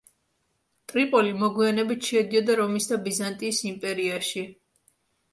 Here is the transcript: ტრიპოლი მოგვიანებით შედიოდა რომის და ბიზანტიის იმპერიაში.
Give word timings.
ტრიპოლი 0.91 1.33
მოგვიანებით 1.41 2.07
შედიოდა 2.11 2.55
რომის 2.59 2.87
და 2.93 2.97
ბიზანტიის 3.09 3.59
იმპერიაში. 3.73 4.43